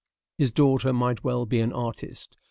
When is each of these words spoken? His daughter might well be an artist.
His 0.35 0.49
daughter 0.51 0.91
might 0.93 1.23
well 1.23 1.45
be 1.45 1.59
an 1.61 1.71
artist. 1.71 2.35